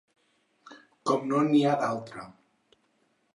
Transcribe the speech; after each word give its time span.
Com 1.09 1.27
no 1.33 1.41
n'hi 1.49 1.61
ha 1.65 1.75
d'altre. 1.83 2.25